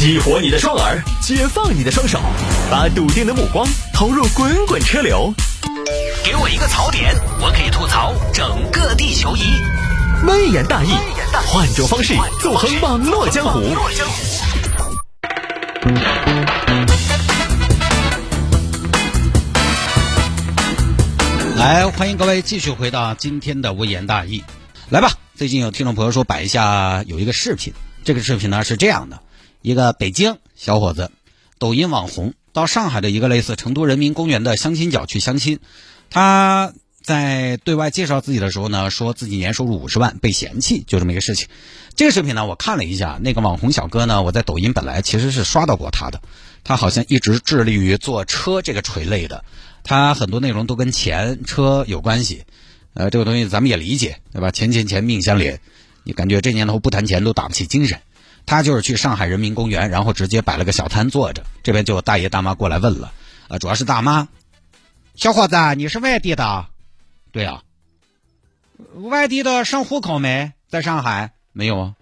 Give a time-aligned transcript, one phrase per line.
[0.00, 2.18] 激活你的双耳，解放你的双手，
[2.70, 5.30] 把笃定的目光投入滚滚车流。
[6.24, 9.42] 给我一个槽点，我可以吐槽整个地球仪。
[10.26, 10.88] 微言大义，
[11.46, 13.60] 换种方式纵横网络江湖。
[21.58, 24.42] 来，欢迎各位继续回到今天的微言大义。
[24.88, 29.20] 来吧，最近有听众朋友说摆一下有一个视频，这个视频呢是这样的：
[29.62, 31.10] 一个北京小伙子，
[31.58, 35.58] 抖音网红，到上海的一个类似成都人民公园的相亲角去相亲。
[36.08, 41.48] 他在对外介绍自己的时候呢，说自己年收入五十万，被嫌弃，就这么一个事情。
[41.94, 46.22] 这个视频呢，我看了一下，那个网红小哥呢，我在抖音本来其实是刷到过他的，
[46.64, 49.44] 他好像一直致力于做车这个垂类的。
[49.84, 52.44] 他很多内容都跟钱车有关系，
[52.94, 54.50] 呃，这个东西咱们也理解，对吧？
[54.50, 55.60] 钱钱钱命相连，
[56.04, 58.00] 你感觉这年头不谈钱都打不起精神。
[58.46, 63.12] 他就是去上海人民公园，然后直接摆了个小摊坐着，这边就有大爷大妈过来问了，
[63.48, 64.28] 呃，主要是大妈，
[65.14, 66.66] 小伙子，你是外地的？
[67.32, 67.62] 对呀、
[68.94, 70.52] 外地的上户口没？
[70.68, 71.94] 在上海没有啊，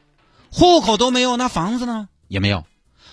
[0.51, 2.09] 户口都没有，那房子呢？
[2.29, 2.65] 也没有，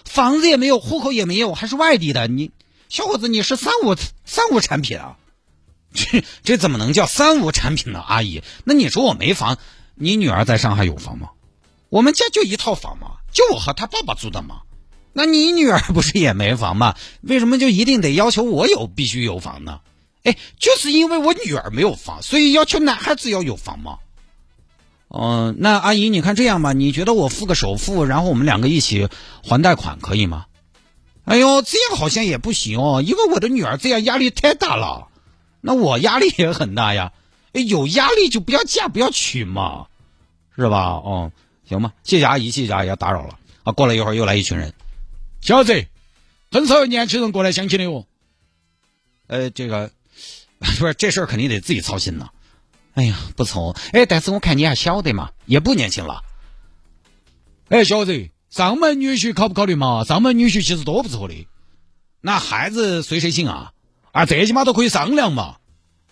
[0.05, 2.51] 房子也没有，户口也没有，还是外地的你。
[2.87, 5.17] 小伙子，你是三无三无产品啊？
[5.95, 8.03] 这这怎么能叫三无产品呢？
[8.05, 9.57] 阿姨，那你说我没房，
[9.95, 11.29] 你女儿在上海有房吗？
[11.89, 14.61] 我们家就一套房嘛，就我和他爸爸住的嘛。
[15.13, 16.95] 那你女儿不是也没房吗？
[17.21, 19.79] 为什么就一定得要求我有必须有房呢？
[20.23, 23.99] 哎，就是因为我女儿没有房，所以要求男孩子要有房嘛。
[25.07, 29.07] 嗯、那阿姨，你看这样吧，你觉得我付个首付，然后我们两个一起
[29.43, 30.47] 还贷款，可以吗？
[31.23, 35.07] 哎呦，这样好像也不行哦，因为我的女儿这样压力太大了，
[35.61, 37.13] 那我压力也很大呀。
[37.53, 39.85] 哎，有压力就不要嫁，不要娶嘛，
[40.57, 40.87] 是吧？
[40.87, 41.31] 哦，
[41.67, 43.39] 行吧，谢谢阿姨，谢谢阿姨，打扰了。
[43.63, 44.73] 啊，过了一会儿又来一群人，
[45.41, 45.85] 小子，
[46.51, 48.05] 很少有年轻人过来相亲的哦。
[49.27, 49.91] 呃，这个
[50.59, 52.29] 不是这事儿肯定得自己操心呐。
[52.93, 56.21] 哎呀，不错，哎，但是我看你还小的嘛，也不年轻了。
[57.69, 60.03] 哎，小子，上门女婿考不考虑嘛？
[60.03, 61.47] 上门女婿其实多不错的。
[62.21, 63.73] 那孩子随谁姓啊？
[64.11, 65.57] 啊，这起码都可以商量嘛。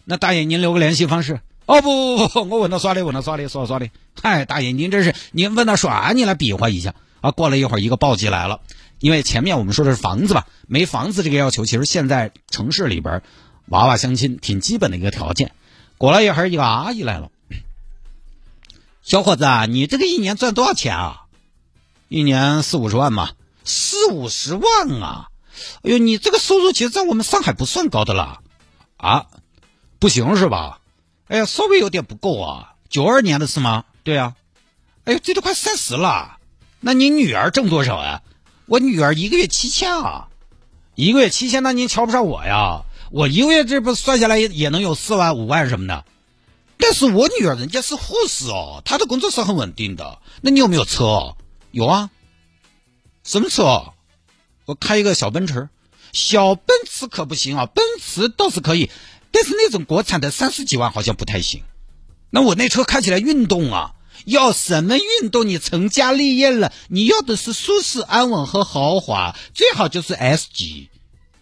[0.03, 1.39] 那大爷，您留个联系方式。
[1.65, 3.89] 哦不不不，我问他耍的，问他耍的，耍耍的。
[4.21, 7.31] 嗨，大爷，您这是您问他耍，你来比划一下啊。
[7.31, 8.59] 过了一会儿，一个报机来了，
[8.99, 13.21] 因为前面我们说的是房子吧，没房子这个要求，其实现在城市里边
[13.67, 15.53] 娃娃相亲挺基本的一个条件。
[15.97, 17.31] 过了一会儿，一个阿姨来了，
[19.01, 21.21] 小伙子啊，你这个一年赚多少钱啊？
[22.09, 23.31] 一年四五十万嘛，
[23.63, 25.29] 四五十万啊！
[25.83, 28.41] 哎呦，你这个收入其实在我们上海不算高的啦，
[28.97, 29.27] 啊，
[29.99, 30.81] 不行是吧？
[31.33, 32.75] 哎呀，稍微有点不够啊。
[32.89, 33.85] 九二年的是吗？
[34.03, 34.35] 对啊。
[35.05, 36.37] 哎呦，这都快三十了，
[36.79, 38.21] 那你女儿挣多少啊？
[38.67, 40.27] 我女儿一个月七千啊，
[40.93, 42.83] 一个月七千，那您瞧不上我呀？
[43.09, 46.05] 我一个月这不算下来也也能有四万五万什么的。
[46.77, 50.19] 但是我女儿人家是护士哦，她的工作是很稳定的。
[50.41, 51.35] 那你有没有车？
[51.71, 52.11] 有啊。
[53.23, 53.91] 什么车？
[54.65, 55.67] 我开一个小奔驰，
[56.11, 58.91] 小奔驰可不行啊，奔驰倒是可以，
[59.33, 61.63] 但是那种国产的三十几万好像不太行。
[62.29, 63.95] 那我那车开起来运动啊，
[64.25, 65.45] 要什么运动？
[65.47, 70.89] 你成家立业了，你要的是舒适安稳和豪华，最好就是 S 级。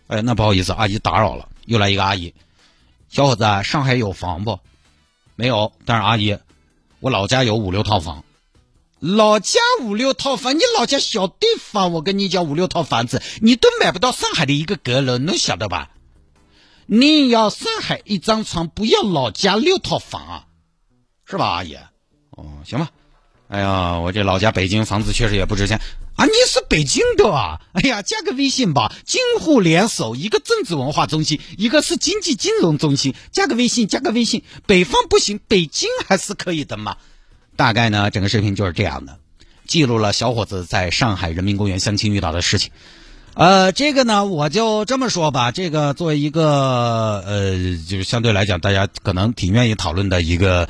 [0.08, 2.34] 哎，那不好意思，阿姨打扰了，又来一个阿姨。
[3.10, 4.60] 小伙子，上海有房不？
[5.36, 6.38] 没有，但是阿姨，
[7.00, 8.24] 我老家有五六套房。
[9.00, 15.91] 老家五六套房，你老家小地方，我跟你讲，五六套房子你都买不到上海的一个阁楼，能晓得吧？
[16.86, 20.46] 你要上海一张床，不要老家六套房啊，
[21.26, 21.76] 是吧，阿姨？
[22.32, 22.90] 哦，行吧。
[23.48, 25.78] 哎呀，我这老家北京房子确实也不值钱
[26.16, 26.26] 啊。
[26.26, 27.62] 你是北京的啊？
[27.74, 34.44] 哎呀，加个微信吧，京沪联手，一个政治文化中心，一个是经济金融中心，加个微信，加个微信。
[34.66, 36.98] 北方不行，北京还是可以的嘛。
[37.58, 39.20] 大概呢，整个视频就是这样的，
[39.68, 42.72] 记录了小伙子在上海人民公园相亲遇到的事情。
[43.34, 47.52] 呃，这个呢，我就这么说吧，这个作为一个呃，
[47.88, 50.68] 就是相对来讲大家可能挺愿意讨论的一个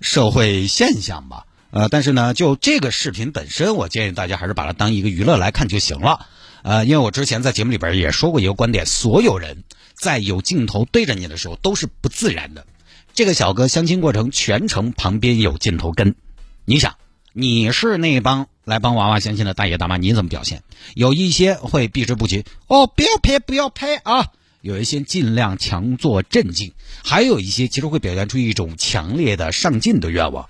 [0.00, 1.44] 社会现象吧。
[1.70, 6.26] 呃，但是呢，就这个视频本身，我建议大家还是把它当一个娱乐来看就行了。
[6.62, 9.62] 呃，因为我之前在节目里边也说过一个观点，所有人
[9.94, 12.66] 在有镜头对着你的时候都是不自然的。
[13.14, 16.16] 这个小哥相亲过程全程旁边有镜头跟，
[16.64, 16.96] 你想，
[17.32, 20.62] 你是那帮来帮娃娃相亲的大爷大妈，你怎么表现？
[20.94, 24.28] 有一些会避之不及，哦，不要拍，不要拍啊！
[24.62, 26.72] 有一些尽量强作镇静，
[27.04, 30.48] 还有一些其实会表现出一种强烈的上进的愿望。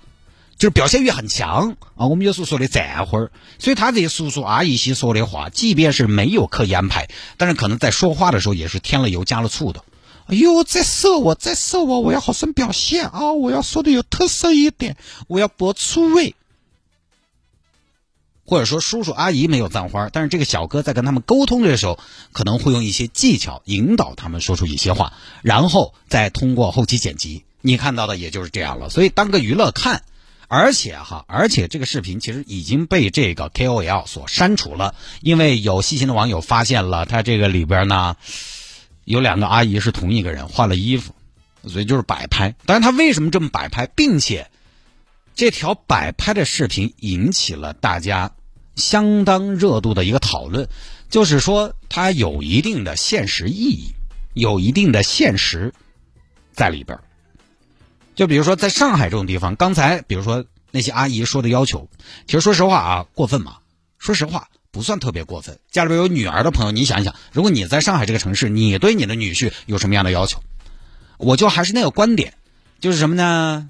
[0.57, 2.07] 就是表现欲很强啊。
[2.07, 9.83] 我们有时候说的暂会儿，所以他这些叔叔阿姨些说的话，即便是没有刻意安排，但是可能在说话的时候也是添了油加了醋的。
[10.27, 13.33] 哎呦，再说我，再说我，我要好生表现啊！
[13.33, 16.35] 我要说的有特色一点，我要博出位。
[18.51, 21.97] 或者说叔叔阿姨没有葬花，但是这个小哥在跟他们沟通的时候，
[22.33, 28.89] 可能会用一些技巧引导他们说出一些话，然后再通过后期剪辑，你看到的也就是这样了。
[28.89, 30.03] 所以当个娱乐看，
[30.49, 38.17] 而且哈，而且这个视频其实已经被这个 KOL 所删除了，因为有细心的网友发现了他这个里边呢
[39.05, 41.15] 有两个阿姨是同一个人换了衣服，
[41.69, 42.53] 所以就是摆拍。
[42.65, 44.51] 但是他为什么这么摆拍，并且
[45.35, 48.33] 这条摆拍的视频引起了大家。
[48.75, 50.67] 相当热度的一个讨论，
[51.09, 53.93] 就是说它有一定的现实意义，
[54.33, 55.73] 有一定的现实
[56.53, 56.97] 在里边
[58.15, 61.89] 就比如说在上海这种地方，刚才比如说那些阿姨说的要求，
[62.25, 63.57] 其实说实话啊，过分吗？
[63.97, 65.59] 说实话不算特别过分。
[65.69, 70.41] 家里边有女儿的朋友，你想一想，如果你在上海这个城市，你对你的女婿有什么样的要求？
[71.17, 72.33] 我就还是那个观点，
[72.79, 73.69] 就是什么呢？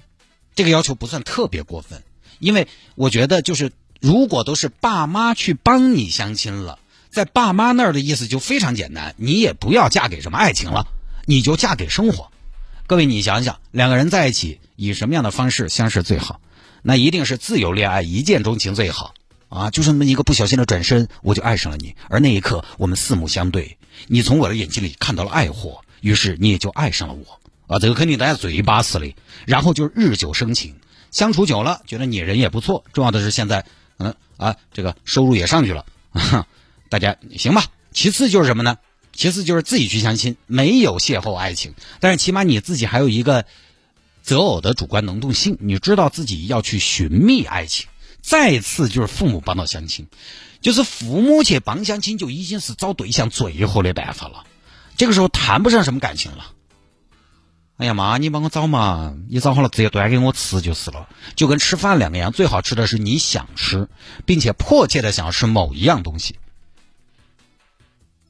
[0.54, 2.02] 这个要求不算特别过分，
[2.38, 3.72] 因为我觉得就是。
[4.02, 10.88] 如果都是爸妈去帮你相亲了，在爸妈那儿的意思就非常简单，你也不要嫁给什么爱情了，
[11.24, 12.32] 你就嫁给生活。
[12.88, 16.40] 各位，你想想，两个人在一起以什么样的方式相识最好？
[16.82, 19.14] 那一定是自由恋爱，一见钟情最好
[19.48, 19.70] 啊！
[19.70, 23.78] 就是那么一个不小心的转身，我就爱上了你，而那一刻我们四目相对，
[24.08, 27.38] 你从我的眼睛里看到了爱火，于是你也就爱上了我
[27.72, 27.78] 啊！
[27.78, 29.14] 这个肯定大家嘴巴死里，
[29.46, 30.74] 然后就是日久生情，
[31.12, 33.64] 相处久了，觉得你人也不错，重要的是现在。
[34.02, 35.86] 嗯啊，这个收入也上去了，
[36.88, 37.64] 大家行吧？
[37.92, 38.78] 其次就是什么呢？
[39.12, 43.44] 其次就是自己去相亲，没有邂逅爱情，但是起码你自己还有一个
[44.22, 47.88] 择偶的主观能动性，你知道自己要去寻觅爱情。
[48.22, 50.06] 再次就是父母帮到相亲，
[50.60, 54.44] 就是父母去帮相亲，就已经是找对象最好的办法了。
[54.96, 56.52] 这个时候谈不上什么感情了。
[57.82, 59.12] 哎呀妈，你帮我找嘛！
[59.28, 62.30] 你找好了直接端给我吃就是了，就跟吃饭两个样。
[62.30, 63.88] 最好吃的是你想吃，
[64.24, 66.36] 并且迫切的想要吃某一样东西。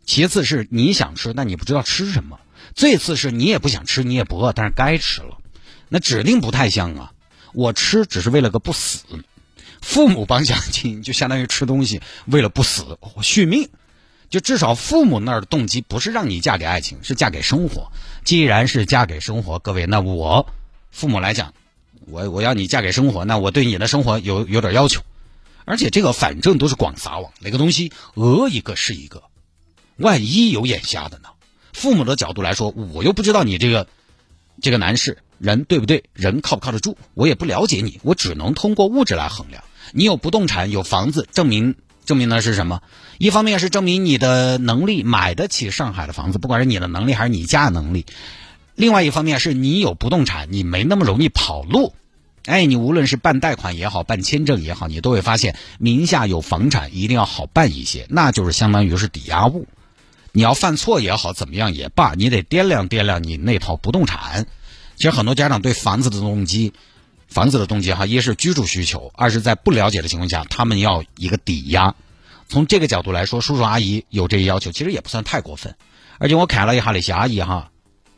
[0.07, 2.41] 其次是你想吃，但你不知道吃什么。
[2.75, 5.37] 最次是你也不想吃，你也不饿，但是该吃了，
[5.91, 7.13] 那指定不太香啊！
[7.53, 9.01] 我吃只是为了个不死，
[9.83, 13.69] 父母帮相亲就相当于吃东西为了不死续命。
[14.33, 17.93] 就至少父母那儿的动机不是让你嫁给爱情，是嫁给生活。
[18.25, 20.49] 既然是嫁给生活，各位，那我
[20.91, 21.53] 父母来讲，
[22.07, 25.03] 我我要你嫁给生活，那我对你的生活有有点要求。
[25.67, 29.23] 而且这个反正都是广撒网，哪个东西讹一个是一个，
[29.99, 31.29] 万一有眼瞎的呢？
[31.75, 33.87] 父母的角度来说，我又不知道你这个
[34.63, 39.63] 这个男士人对不对，人靠不靠得住，我也不了解你，我只能通过物质来衡量。
[39.93, 41.75] 你有不动产，有房子，证明。
[42.05, 42.83] 证明的是什么？
[43.19, 48.05] 一方面是证明你的能力买得起上海的房子，不管是你的能力还是你家的能力；
[48.75, 51.95] 另外一方面是你有不动产，你没那么容易跑路。
[52.45, 59.69] 哎，你无论是办贷款也好，办签证也好，你都会发现名下有房产一定要好办一些，那就是相当于是抵押物。
[60.33, 64.47] 你要犯错也好，怎么样也罢，你得掂量掂量你那套不动产。
[64.97, 66.73] 其实很多家长对房子的动机。
[67.33, 71.97] 房子的动机哈，一是居住需求，二是在不了解的情况下，他们要一个抵押。
[72.49, 75.75] 从这个角度来说，叔叔阿姨有这些要求，其实也不算太过分。
[76.19, 77.71] 而且我看了一下那些阿姨哈，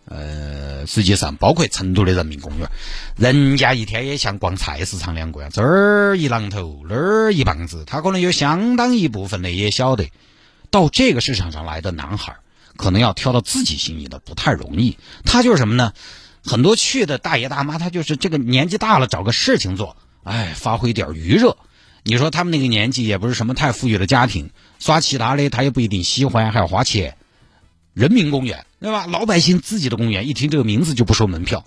[0.06, 2.68] 呃，实际上包括成都的人民公园，
[3.16, 10.10] 人家一天也像逛菜市场两个样，这儿一榔头，那儿一棒子，他可能有相当一部分的也晓得，
[10.70, 12.34] 到这个市场上来的男孩，
[12.76, 14.98] 可能要挑到自己心仪的不太容易。
[15.24, 15.92] 他就是什么呢？
[16.44, 21.56] 很多去的大爷大妈，他就是这个年纪大了，找个事情做，哎，发挥点余热。
[22.02, 27.16] 你说他们那个年纪也不是什么太富裕的家庭，耍其他的他也不一定喜欢，还要花钱。
[27.94, 29.06] 人民公园对吧？
[29.06, 31.64] 老百姓自己的公园，一听这个名字就不收门票，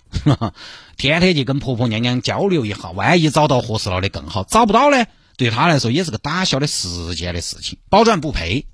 [0.98, 5.06] 天天去跟婆婆娘娘交流一下，万一找到合适了的更好，找不到呢，
[5.38, 8.68] 对他来说也是个打消的时间的事情，保赚不赔。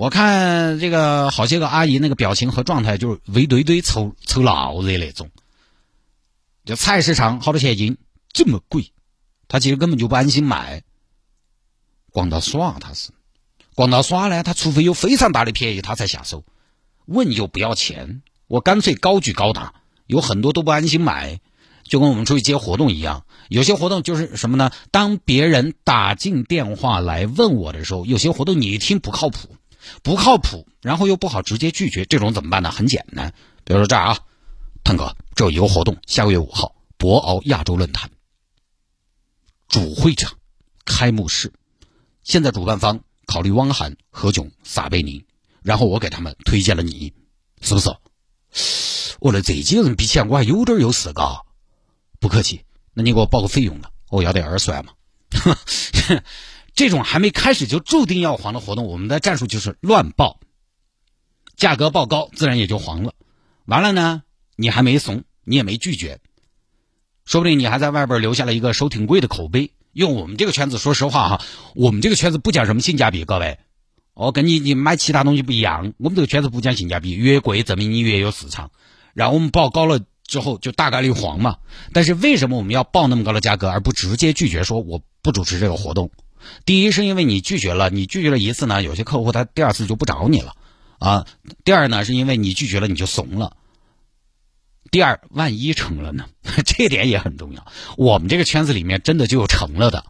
[0.00, 5.28] 我看这个好些个阿姨那个表情和状态，就是围堆堆凑凑闹热那种。
[6.64, 7.98] 就菜市场好多钱一斤，
[8.32, 8.94] 这么贵，
[9.46, 10.82] 他其实根本就不安心买。
[12.12, 13.10] 逛到耍他是，
[13.74, 16.44] 逛到耍呢，他除非有非常大的便宜，他才下手。
[17.04, 19.74] 问又不要钱，我干脆高举高打。
[20.06, 21.40] 有很多都不安心买，
[21.84, 23.26] 就跟我们出去接活动一样。
[23.50, 24.70] 有些活动就是什么呢？
[24.90, 29.56] 当别人打进电话来问我的时候，有些活动你一听不靠谱。
[30.02, 32.70] 不靠谱，然后又不好直接拒绝，这种怎么办呢？
[32.70, 33.32] 很简单，
[33.64, 34.18] 比如说这儿啊，
[34.84, 38.10] 腾哥，这有一个活动，下个月五号博鳌亚洲论坛，
[39.68, 40.38] 主会场
[40.84, 41.52] 开幕式，
[42.22, 45.24] 现在主办方考虑汪涵、何炅、撒贝宁，
[45.62, 47.12] 然后我给他们推荐了你，
[47.60, 47.90] 是不是？
[49.20, 51.42] 我的这几个人比起来，我还有点优势嘎。
[52.18, 54.92] 不客气，那你给我报个费用了，我要点儿算嘛。
[56.80, 60.40] 这种还没开始就注定要黄的活动，我们的战术就是乱报，
[61.54, 63.12] 价格报高，自然也就黄了。
[63.66, 64.22] 完了呢，
[64.56, 66.20] 你还没怂，你也没拒绝，
[67.26, 69.72] 说不定你还在外边留下了一个收挺贵的口碑。
[69.92, 71.42] 用我们这个圈子，说实话哈，
[71.74, 73.58] 我们这个圈子不讲什么性价比，各位，
[74.14, 78.70] 哦，跟你你买其他东西不一样，我们这个圈子不讲性价比，越贵证明你越有市场。
[79.12, 81.58] 然后我们报高了之后，就大概率黄嘛。
[81.92, 86.10] 但是为什么我们要报那么高的价格，而不直接拒绝说我不主持这个活动？
[86.64, 90.54] 第一是因为你拒绝了，你拒绝了一次呢，有些客户他第二次就不找你了
[90.98, 91.26] 啊。
[91.64, 93.56] 第二呢，是因为你拒绝了，你就怂了。
[94.90, 96.26] 第二，万一成了呢？
[96.66, 97.66] 这点也很重要。
[97.96, 100.04] 我们这个圈子里面真的就有成了的，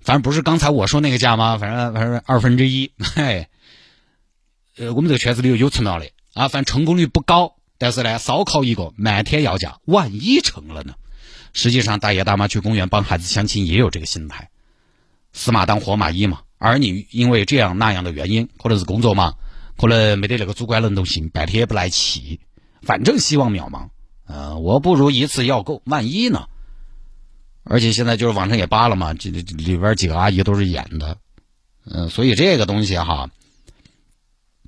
[0.00, 1.58] 反正不是刚才我说那个价吗？
[1.58, 2.92] 反正反正二分之一。
[2.98, 3.48] 嘿，
[4.76, 10.94] 呃，我们这个圈子里有有成了的啊，反正成功率不高，但是呢，烧烤一个漫天要价，万一成了呢？
[11.52, 14.50] 实际上，大爷大妈去公园帮孩子相亲也有这个心态，
[15.32, 16.40] 死马当活马医嘛。
[16.58, 19.36] 而你因为这样那样的原因，或者是工作忙，
[19.78, 22.40] 可能没得那个主观能动性，白天也不来气。
[22.82, 23.88] 反正希望渺茫，
[24.26, 26.46] 嗯，我不如一次要够，万一呢？
[27.62, 31.16] 而且现在就是网上也扒了嘛，这这里边几个阿姨都是演的，
[31.84, 33.30] 嗯，所以这个东西哈，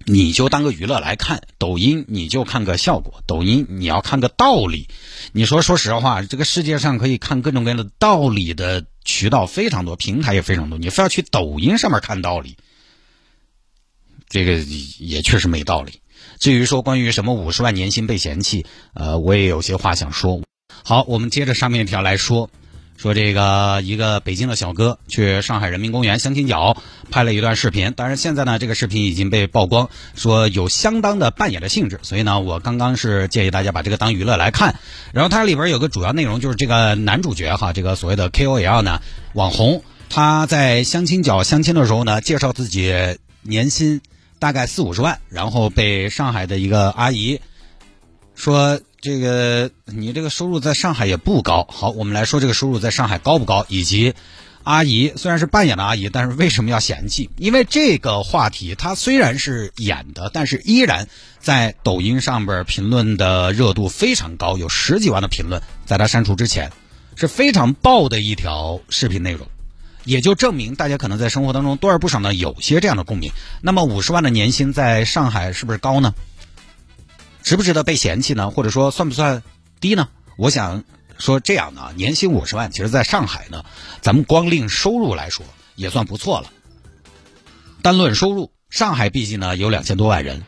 [0.07, 1.43] 你就当个娱乐来看。
[1.59, 4.89] 抖音你就看个效果，抖音你要看个道理。
[5.33, 12.57] 你说说实话，这个世界上可以看各种各样的道理的渠道非常多，平台也非常多，你非要去抖音上面看道理，
[14.29, 14.55] 这个
[14.99, 16.01] 也确实没道理。
[16.39, 20.43] 至于说关于什么五十万年薪被嫌弃，呃，我也有些话想说。
[20.85, 22.51] 好，我们接着上面一条来说，
[23.03, 26.77] 说这个一个北京的小哥去上海人民公园相亲角
[27.11, 34.77] 拍了一段视频，当然现在呢，这个视频已经被曝光，说有相当的扮演的性质，所以呢，我刚刚是建议大家把这个当娱乐来看。
[35.13, 42.95] 然后它里边有个主要内容，就是这个男主角哈，这个所谓的 KOL 呢，网红，他在相亲角相亲的时候呢，介绍自己
[43.43, 44.01] 年薪。
[44.39, 47.41] 大概四五十万，然后被上海的一个阿姨
[48.35, 54.15] 说：“这个你这个收入在上海也不高。”好，我们来说这个收入在上海高不高，以及
[54.65, 57.29] 阿姨虽然是扮演的阿姨，但是为什么要嫌弃？
[57.37, 61.09] 因为这个话题它虽然是演的，但是依然
[61.41, 66.71] 在抖音上边评论的热度非常高，有十几万的评论，在他删除之前
[67.17, 69.47] 是非常爆的一条视频内容。
[70.05, 73.31] 也就证明大家可能在生活当中多而不少呢，有些这样的共鸣。
[73.61, 76.13] 那么五十万的年薪在上海是不是高呢？
[77.43, 78.51] 值不值得被嫌弃呢？
[78.51, 79.43] 或者说算不算
[79.81, 80.09] 低呢？
[80.37, 80.85] 我想
[81.19, 83.65] 说这样的，年薪五十万，其实在上海呢，
[84.01, 85.45] 咱们光令收入来说
[85.77, 86.51] 也算不错了。
[87.83, 90.43] 单论收入，上海毕竟呢有两千多万人。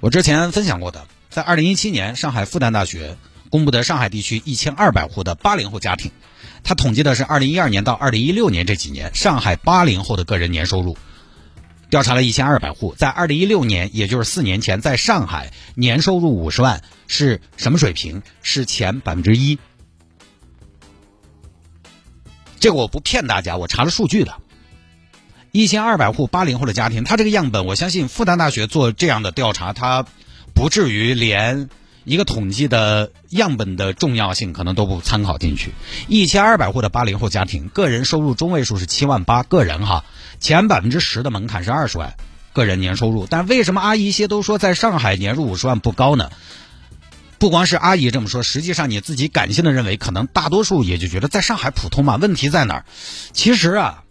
[0.00, 3.16] 我之前分享过的，在二零一七年，上海复旦大学
[3.50, 6.10] 公布的上海地区一千二百户的八零后家庭。
[6.62, 10.96] 他统计的是二零一二年到二零一六年这几年上海八零后的个人年收入，
[11.90, 18.22] 调查了一千二百户，在二零一六年，也就是四年前，在上海年收入五十万是什么水平？
[18.42, 19.58] 是前百分之一。
[22.58, 24.40] 这个我不骗大家，我查了数据的，
[25.52, 30.06] 一千二百户八零后的家庭，他这个样本，我相信复旦大学做这样的调查，他
[30.54, 31.68] 不至于连。
[32.06, 35.72] 一个统计的样本的重要性可能都不参考进去。
[36.06, 40.04] 一千二百户的八零后家庭，个人收入中位数是七万八，个人哈，
[40.38, 42.14] 前百分之十的门槛是二十万，
[42.52, 43.26] 个人年收入。
[43.28, 46.30] 但为什么阿姨些都说在上海年入五十万不高呢？
[47.38, 52.16] 不光是阿姨这么说，实际上你自己感性的认为，可能大多数也就觉得在上海普通嘛。
[52.16, 52.84] 问题在哪儿？
[53.32, 54.04] 其实啊，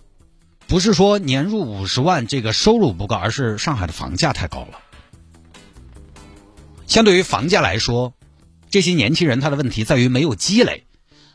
[0.67, 4.79] 不是说年入五十万这个收入不高，而是上海的房价太高了。
[6.87, 8.13] 相对于房价来说，
[8.69, 10.85] 这些年轻人他的问题在于没有积累，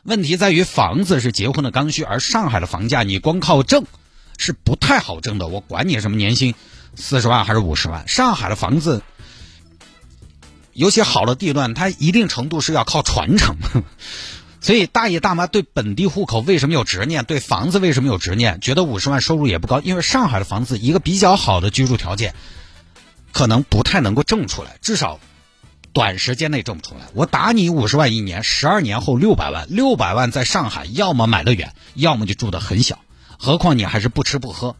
[0.02, 3.84] 问题在于房子是结婚的刚需，而上海的房价你光靠挣
[4.38, 5.48] 是不太好挣的。
[5.48, 6.54] 我管你什么年薪
[6.94, 9.02] 四十万还是五十万，上海的房子，
[10.72, 13.56] 有些好的地段，它一定程度是要靠传承。
[14.62, 17.24] 所以大爷大妈对本地户口为什么有执念？
[17.24, 18.60] 对房子为什么有执念？
[18.60, 22.34] 觉得五十万收入也不高，因为上海的房子一个比较好的居住条件，
[23.32, 25.18] 可能不太能够挣出来，至少。
[25.92, 33.00] 短时间内挣不出来，我打你五十万一年，十二年后六百万，六百万在上海，要么买的远，要么就住的很小，
[33.38, 34.76] 何况你还是不吃不喝。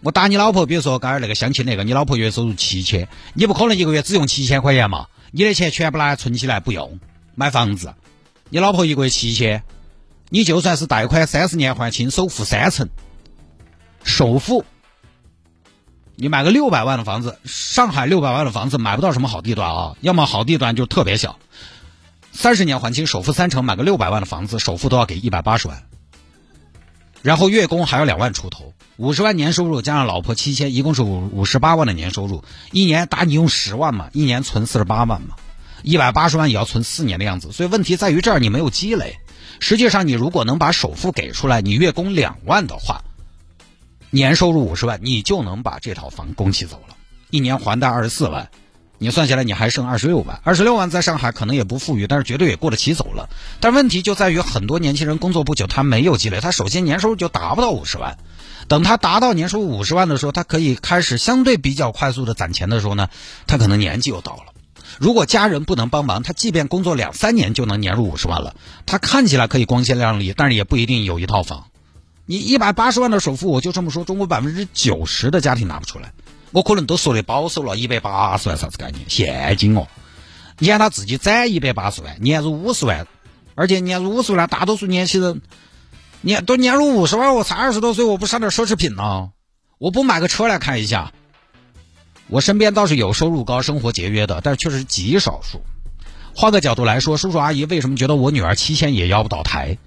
[0.00, 5.06] 我打你老婆，比如说刚才那个相亲那个，你老婆月收入七千，你不可能一个月只用七千块钱嘛？
[5.30, 6.98] 你的钱全部拿来存起来不用
[7.34, 7.94] 买房子，
[8.48, 9.62] 你老婆一个月七千，
[10.28, 12.88] 你就算是贷款三十年还清，首付三成，
[14.02, 14.64] 首付，
[16.20, 21.38] 你买个六百万的房子，上海六百万的房子买不到什么好地段啊，要么好地段就特别小，
[22.32, 25.84] 三十年还清，首付三成，买个六百万的房子，首付都要给一百八十万，
[27.22, 35.36] 然后月供还要两万出头，五十万年收入加上老婆七千，一共是五五十八万的年收入，一年打你用十万嘛，一年存四十八万嘛，
[35.84, 39.20] 一百八十万也要存四年的样子，所以问题在于这儿你没有积累。
[39.60, 43.02] 实际上，你如果能把首付给出来，你月供两万的话，
[44.10, 46.96] 年收入五十万，你就能把这套房供起走了。
[47.30, 48.48] 一年还贷二十四万，
[48.96, 50.40] 你算下来你还剩二十六万。
[50.44, 53.28] 二十六万在上海可能也不富裕，但是绝对也过得起走了。
[53.60, 58.16] 但问题就在于，很多年轻人工作不久，他没有积累，他首先年收入就达不到五十万。
[58.66, 63.08] 等他达到年收入五十万的时候，他可以开始相对比较快速的攒钱的时候呢，
[63.46, 64.54] 他可能年纪又到了。
[64.98, 68.56] 如果家人不能帮忙，他即便工作两三年就能年入五十万了。
[68.84, 71.67] 他看起来可以光鲜亮丽，但是也不一定有一套房。
[72.30, 76.12] 你一百八十万的首付，我就这么说，中国百分之九十的家庭拿不出来。
[76.50, 79.02] 我可能都说的保守了，一百八十万啥子概念？
[79.08, 79.88] 现金哦，
[80.58, 83.06] 你看他自己攒一百八十万，年入五十万，
[83.54, 85.40] 而且年入五十万，大多数年轻人
[86.20, 89.30] 年都年入五十万，我才二十多岁，我不上点奢侈品呢？
[89.78, 91.14] 我不买个车来看一下？
[92.26, 95.62] 我身边倒是有收入高、生活节约的，但是确实极少数。
[96.34, 99.78] 换个角度来说，叔叔阿姨为什么觉得我女儿七千也要不倒台？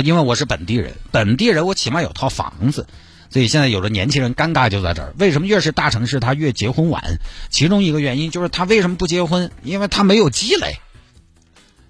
[0.00, 2.86] 因为我是本地人，本地人我起码有套房子。
[3.28, 5.12] 所以现在有的年轻人尴尬就在这儿。
[5.18, 7.18] 为什么越是大城市他越结婚晚？
[7.50, 9.50] 其中一个原因就是他为什么不结婚？
[9.64, 10.78] 因为他没有积累。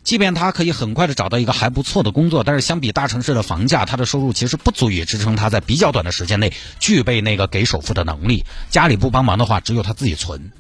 [0.03, 8.45] 即便他可以很快的找到一个还不错的工作，但是相比大城市的房价，他的收入其实不足以支撑他在比较短的时间内具备那个给首付的能力。
[8.71, 10.53] 家里不帮忙的话，只有他自己存。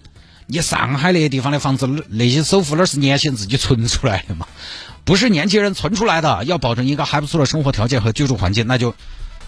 [0.46, 4.46] 你上海那些地方的房子，那些首付那是年轻人自己存出来的嘛？
[5.04, 6.44] 不是年轻人存出来的。
[6.44, 8.94] 要保证一个还不错的生活条件和居住环境，那就，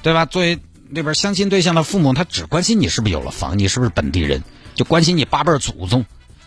[0.03, 0.25] 对吧？
[0.25, 0.59] 作为
[0.91, 4.43] 那边相亲对象的父母，他只关心你是不是有了房，你是不是本地人，
[4.75, 6.05] 就关心你八辈祖宗。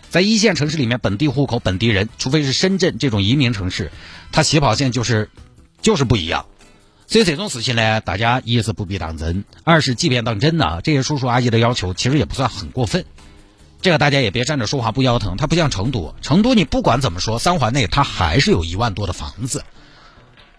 [0.09, 3.91] 在一线城市里面，本地户口、本地人，除非是深圳这种移民城市，
[4.33, 5.29] 它起跑线就是
[5.81, 6.45] 就是不一样。
[7.07, 13.05] 所以这种事情呢，大家一是不必当真，二是即便当真呢，这些叔叔阿姨的要求其实也不算很过分。
[13.81, 15.37] 这个大家也别站着说话不腰疼。
[15.37, 19.63] 它不像成都，成都你不管怎么说，三环内它还是有一万多的房子，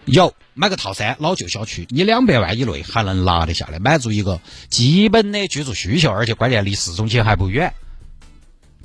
[0.05, 7.73] 有买个套三老旧小区，你两百万以内还能拿得下来，满足一个基本的居住需求，而且关键离市中心还不远。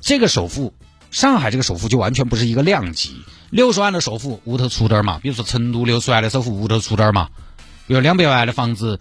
[0.01, 0.73] 这个首付，
[1.11, 3.17] 上海这个首付就完全不是一个量级。
[3.51, 5.19] 六十万的首付，屋头出点儿嘛。
[5.21, 7.31] 比如说成都六十万的首付，屋头出点儿嘛。
[7.89, 9.01] 比如两百万的房子，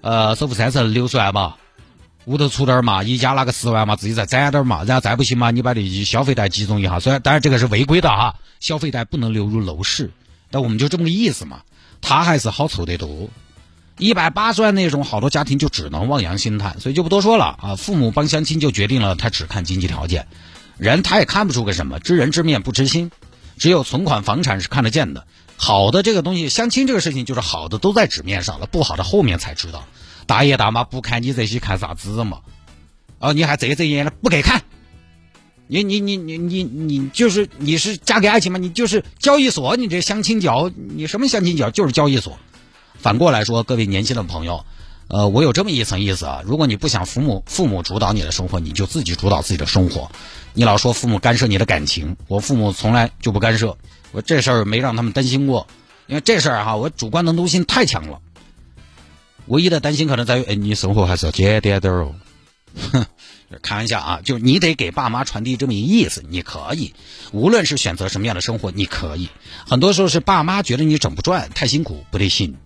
[0.00, 1.58] 呃，首付三成六十万吧，
[2.28, 3.02] 屋头出点儿嘛。
[3.02, 4.84] 一家拿个十万嘛，自己再攒点儿嘛。
[4.84, 7.00] 然后再不行嘛，你把这消费贷集中一下。
[7.00, 10.10] 虽然当然这个是违规的哈，消费贷不能流入楼市。
[10.50, 11.62] 但我们就这么个意思嘛。
[12.00, 13.28] 他还是好凑得多。
[13.98, 17.74] 一百八十万那种，好多家庭就只能望洋兴叹，所以就不多说了啊。
[17.74, 20.28] 父母帮相亲就决定了，他只看经济条件，
[20.76, 23.10] 人他也看不出个什么，知人知面不知心，
[23.56, 25.26] 只有存款、房产是看得见的。
[25.56, 29.84] 好的这个东西，相亲这个事情就是好的都在纸面上了，不好的后面才知道。
[30.28, 32.40] 大爷大妈不看你这些，看啥子嘛？
[33.18, 34.62] 哦，你还遮遮掩掩的不给看？
[35.66, 38.58] 你你你你你你就是你是嫁给爱情吗？
[38.58, 42.38] 你就是交易所，你这相亲角，你什么相亲角就是交易所。
[42.98, 44.64] 反过来说，各位年轻的朋友，
[45.08, 46.42] 呃，我有这么一层意思啊。
[46.44, 50.10] 如果你不想父母父母主导你的生活，你就自己主导自己的生活。
[50.52, 53.78] 你老说父母干涉你的感情，我父母从来就不干涉，
[54.12, 55.66] 我这事儿没让他们担心过。
[56.06, 58.20] 因为这事儿哈，我主观能动性太强了。
[59.48, 62.14] 唯一的担心可能在于，哎，你生活还是要简单点哦。
[62.92, 63.06] 哼，
[63.62, 66.94] 开玩笑啊，就是你得给爸妈传递这么一意思，你可以，
[67.32, 69.28] 无论是选择什么样的生活，你可以。
[69.66, 72.56] 很多时候是爸妈觉得你整不转，太辛苦，不得行。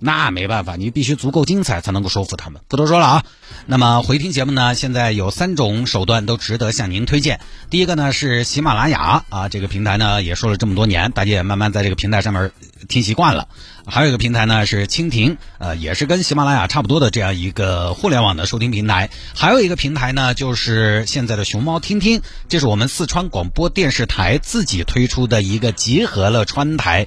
[0.00, 2.62] 那没办法，你必须足够精彩才能够说服他们。
[2.68, 3.24] 不多说了啊。
[3.66, 7.40] 那么回听节目呢，现在有三种手段都值得向您推荐。
[7.68, 12.50] 第一个呢是喜马拉雅啊，这个平台呢也说了这么多年，大家也慢慢在这个平台上面
[12.88, 13.48] 听习惯了。
[13.86, 19.10] 还有一个平台呢是蜻蜓，呃，也是跟喜马拉雅差不多的这样一个互联网的收听平台。
[19.34, 27.06] 还有一个平台呢就是现在的熊猫听听，这是我们四川广播电视台自己推出的一个集合了川台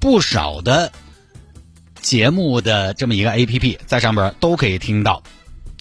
[0.00, 0.90] 不少的。
[2.04, 5.22] 节目的这么一个 A P P，在上边都可以听到。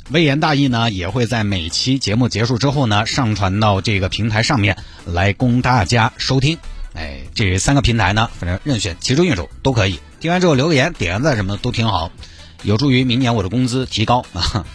[0.09, 6.57] 微言大义呢，也会在每期节目结束之后呢，上传到这个平台上面来供大家收听。
[6.93, 9.99] 哎，这三个平台呢，反正任选其中一种都可以。
[10.21, 12.09] 听完之后留个言、点个赞什么的都挺好，
[12.63, 14.65] 有助于明年我的工资提高啊。